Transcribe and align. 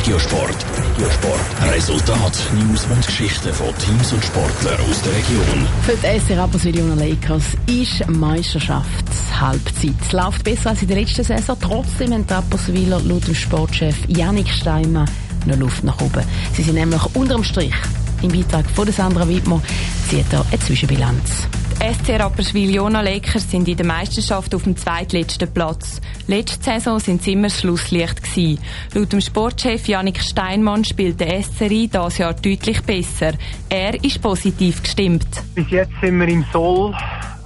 Regiosport. 0.00 0.56
Regiosport. 0.96 1.74
Resultat, 1.74 2.32
News 2.54 2.86
und 2.86 3.06
Geschichten 3.06 3.52
von 3.52 3.68
Teams 3.76 4.14
und 4.14 4.24
Sportlern 4.24 4.80
aus 4.88 5.02
der 5.02 5.12
Region. 5.12 5.68
Für 5.82 5.92
die 5.92 6.18
SC 6.18 6.38
Rapperswil 6.38 6.80
Lakers 6.96 7.44
ist 7.66 8.08
Meisterschaftshalbzeit. 8.08 9.92
Es 10.00 10.12
läuft 10.12 10.42
besser 10.42 10.70
als 10.70 10.80
in 10.80 10.88
der 10.88 11.00
letzten 11.00 11.22
Saison. 11.22 11.54
Trotzdem 11.60 12.14
haben 12.14 12.26
die 12.26 12.32
Rapperswiler 12.32 12.98
laut 13.02 13.26
dem 13.26 13.34
Sportchef 13.34 13.94
Janik 14.08 14.48
Steinmann 14.48 15.10
noch 15.44 15.58
Luft 15.58 15.84
nach 15.84 16.00
oben. 16.00 16.24
Sie 16.54 16.62
sind 16.62 16.76
nämlich 16.76 17.02
unterm 17.14 17.44
Strich. 17.44 17.74
Im 18.22 18.32
Beitrag 18.32 18.64
von 18.70 18.90
Sandra 18.90 19.28
Wittmer 19.28 19.60
zieht 20.08 20.32
er 20.32 20.46
eine 20.50 20.60
Zwischenbilanz. 20.60 21.46
SC 21.80 22.20
Rapperswil 22.20 22.74
Jona 22.74 23.00
Lakers 23.00 23.50
sind 23.50 23.66
in 23.66 23.74
der 23.74 23.86
Meisterschaft 23.86 24.54
auf 24.54 24.64
dem 24.64 24.76
zweitletzten 24.76 25.50
Platz. 25.50 26.02
Letzte 26.26 26.62
Saison 26.62 27.00
sind 27.00 27.22
sie 27.22 27.32
immer 27.32 27.48
das 27.48 27.60
Schlusslicht 27.60 28.22
gewesen. 28.22 28.62
Laut 28.92 29.10
dem 29.10 29.22
Sportchef 29.22 29.88
Janik 29.88 30.20
Steinmann 30.20 30.84
spielt 30.84 31.18
der 31.18 31.42
SCRI 31.42 31.88
dieses 31.88 32.18
Jahr 32.18 32.34
deutlich 32.34 32.82
besser. 32.82 33.32
Er 33.70 33.94
ist 34.04 34.20
positiv 34.20 34.82
gestimmt. 34.82 35.26
Bis 35.54 35.70
jetzt 35.70 35.92
sind 36.02 36.20
wir 36.20 36.28
im 36.28 36.44
Soll. 36.52 36.92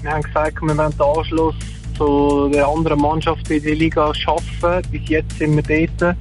Wir 0.02 0.10
haben 0.10 0.22
gesagt, 0.22 0.60
wir 0.60 0.76
wollen 0.76 0.90
den 0.90 1.00
Anschluss 1.00 1.54
zu 1.96 2.50
der 2.52 2.66
anderen 2.66 3.00
Mannschaft 3.00 3.48
in 3.48 3.62
der 3.62 3.76
Liga 3.76 4.12
schaffen. 4.16 4.82
Bis 4.90 5.08
jetzt 5.08 5.38
sind 5.38 5.68
wir 5.68 5.86
dort. 6.00 6.16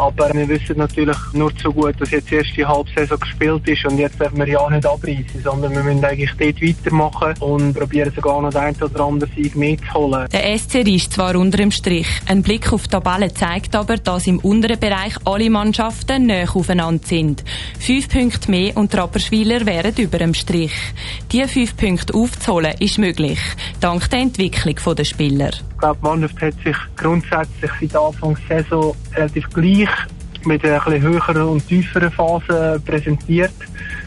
Aber 0.00 0.32
wir 0.32 0.48
wissen 0.48 0.78
natürlich 0.78 1.16
nur 1.34 1.54
zu 1.58 1.70
gut, 1.70 2.00
dass 2.00 2.10
jetzt 2.10 2.30
die 2.30 2.36
erste 2.36 2.66
Halbsaison 2.66 3.20
gespielt 3.20 3.68
ist 3.68 3.84
und 3.84 3.98
jetzt 3.98 4.18
dürfen 4.18 4.38
wir 4.38 4.48
ja 4.48 4.70
nicht 4.70 4.86
abreißen, 4.86 5.42
sondern 5.44 5.74
wir 5.74 5.82
müssen 5.82 6.02
eigentlich 6.02 6.32
dort 6.38 6.62
weitermachen 6.62 7.34
und 7.40 7.74
probieren 7.74 8.10
sogar 8.16 8.40
noch 8.40 8.50
den 8.50 8.60
einen 8.62 8.82
oder 8.82 9.04
anderen 9.04 9.30
Sieg 9.34 9.54
mitzuholen. 9.54 10.26
Der 10.32 10.58
SC 10.58 10.76
ist 10.88 11.12
zwar 11.12 11.36
unter 11.36 11.58
dem 11.58 11.70
Strich. 11.70 12.08
Ein 12.26 12.42
Blick 12.42 12.72
auf 12.72 12.84
die 12.84 12.90
Tabelle 12.90 13.34
zeigt 13.34 13.76
aber, 13.76 13.98
dass 13.98 14.26
im 14.26 14.38
unteren 14.38 14.80
Bereich 14.80 15.14
alle 15.26 15.50
Mannschaften 15.50 16.26
näher 16.26 16.48
aufeinander 16.54 17.06
sind. 17.06 17.44
Fünf 17.78 18.08
Punkte 18.08 18.50
mehr 18.50 18.76
und 18.78 18.94
die 18.94 18.96
Rapperschwiler 18.96 19.66
wären 19.66 19.94
über 19.98 20.16
dem 20.16 20.32
Strich. 20.32 20.72
Diese 21.30 21.46
fünf 21.46 21.76
Punkte 21.76 22.14
aufzuholen 22.14 22.72
ist 22.78 22.96
möglich, 22.96 23.38
dank 23.80 24.08
der 24.10 24.20
Entwicklung 24.20 24.96
der 24.96 25.04
Spieler. 25.04 25.50
Ich 25.50 25.78
glaube, 25.78 25.98
die 26.00 26.06
Mannschaft 26.06 26.40
hat 26.40 26.54
sich 26.64 26.76
grundsätzlich 26.96 27.70
seit 27.80 27.96
Anfang 27.96 28.36
der 28.48 28.62
Saison 28.62 28.94
relativ 29.14 29.48
gleich 29.50 29.88
mit 30.44 30.64
einer 30.64 30.76
etwas 30.76 31.00
höheren 31.00 31.42
und 31.42 31.68
tieferen 31.68 32.10
Phase 32.10 32.80
präsentiert. 32.84 33.52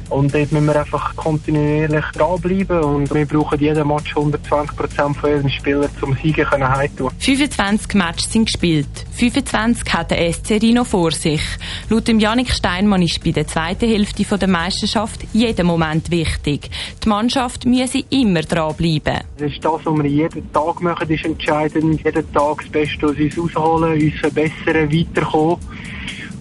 Und 0.09 0.33
dort 0.33 0.51
müssen 0.51 0.65
wir 0.67 0.79
einfach 0.79 1.15
kontinuierlich 1.15 2.05
dranbleiben 2.13 2.83
und 2.83 3.13
wir 3.13 3.25
brauchen 3.25 3.59
jeden 3.59 3.87
Match 3.87 4.15
120 4.15 4.75
Prozent 4.75 5.17
von 5.17 5.29
jedem 5.29 5.49
Spieler 5.49 5.89
zum 5.99 6.15
Siegen 6.21 6.45
können 6.45 6.67
heimtun. 6.67 7.11
25 7.19 7.93
Matches 7.95 8.31
sind 8.31 8.45
gespielt. 8.45 8.87
25 9.15 9.93
hat 9.93 10.11
der 10.11 10.31
SC 10.31 10.61
Rino 10.61 10.83
vor 10.83 11.11
sich. 11.11 11.41
Laut 11.89 12.07
dem 12.07 12.19
Janik 12.19 12.51
Steinmann 12.51 13.01
ist 13.01 13.23
bei 13.23 13.31
der 13.31 13.47
zweiten 13.47 13.87
Hälfte 13.87 14.23
der 14.37 14.47
Meisterschaft 14.47 15.21
jeder 15.33 15.63
Moment 15.63 16.09
wichtig. 16.11 16.69
Die 17.03 17.09
Mannschaft 17.09 17.65
müsse 17.65 18.03
immer 18.09 18.41
dranbleiben. 18.41 19.21
Das 19.37 19.51
ist 19.51 19.63
das, 19.63 19.85
was 19.85 19.97
wir 19.97 20.05
jeden 20.05 20.51
Tag 20.51 20.81
machen, 20.81 21.09
ist 21.09 21.25
entscheidend. 21.25 22.03
Jeden 22.03 22.33
Tag 22.33 22.57
das 22.61 22.69
Beste 22.69 23.07
aus 23.07 23.17
uns 23.17 23.37
rausholen, 23.37 24.01
uns 24.01 24.19
verbessern, 24.19 24.91
weiterkommen. 24.91 25.57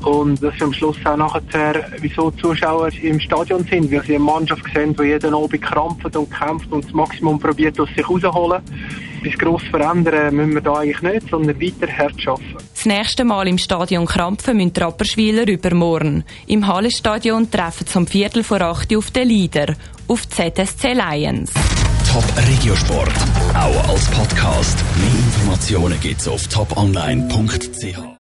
Und 0.04 0.42
das 0.42 0.54
ist 0.54 0.62
am 0.62 0.72
Schluss 0.72 0.96
auch 1.04 1.16
nachher, 1.16 1.86
wieso 1.98 2.30
die 2.30 2.40
Zuschauer 2.40 2.88
im 3.02 3.20
Stadion 3.20 3.64
sind, 3.64 3.90
weil 3.90 4.02
sie 4.04 4.16
eine 4.16 4.24
Mannschaft 4.24 4.64
sehen, 4.74 4.94
die 4.96 5.04
jeden 5.04 5.34
Abend 5.34 5.62
krampft 5.62 6.16
und 6.16 6.30
kämpft 6.30 6.70
und 6.72 6.84
das 6.84 6.92
Maximum 6.92 7.38
probiert 7.38 7.78
aus 7.78 7.88
sich 7.96 8.08
rauszuholen. 8.08 8.62
Bis 9.22 9.38
gross 9.38 9.62
verändern 9.70 10.34
müssen 10.34 10.54
wir 10.54 10.60
da 10.60 10.74
eigentlich 10.74 11.02
nicht, 11.02 11.30
sondern 11.30 11.60
weiter 11.60 11.92
hart 11.96 12.26
arbeiten. 12.26 12.56
Das 12.74 12.86
nächste 12.86 13.24
Mal 13.24 13.46
im 13.46 13.58
Stadion 13.58 14.06
Krampfen 14.06 14.56
müssen 14.56 14.72
die 14.72 14.80
Rapperschwiler 14.80 15.46
übermorgen. 15.46 16.24
Im 16.48 16.66
Hallenstadion 16.66 17.48
treffen 17.48 17.86
zum 17.86 18.06
Viertel 18.08 18.42
vor 18.42 18.60
acht 18.60 18.94
auf 18.96 19.12
den 19.12 19.28
Leader, 19.28 19.76
auf 20.08 20.26
die 20.26 20.52
ZSC 20.52 20.94
Lions. 20.94 21.52
Top 22.12 22.24
Regiosport, 22.36 23.12
auch 23.54 23.88
als 23.88 24.06
Podcast. 24.10 24.78
Mehr 24.96 25.08
Informationen 25.08 26.00
gibt's 26.00 26.26
auf 26.26 26.46
toponline.ch. 26.48 28.02